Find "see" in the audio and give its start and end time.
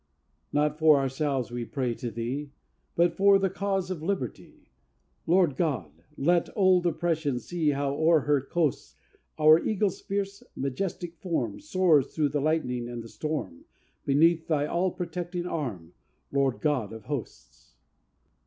7.37-7.69